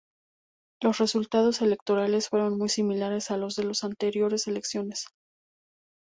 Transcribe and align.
Los 0.81 0.97
resultados 0.97 1.61
electorales 1.61 2.29
fueron 2.29 2.57
muy 2.57 2.69
similares 2.69 3.29
a 3.29 3.37
los 3.37 3.55
de 3.55 3.65
las 3.65 3.83
anteriores 3.83 4.47
elecciones. 4.47 5.05